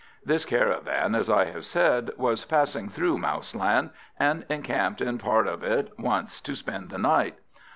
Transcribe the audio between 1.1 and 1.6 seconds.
as I